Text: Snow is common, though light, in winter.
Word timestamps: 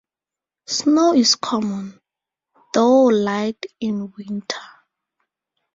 Snow 0.65 1.13
is 1.13 1.35
common, 1.35 2.01
though 2.73 3.03
light, 3.05 3.63
in 3.79 4.11
winter. 4.17 4.59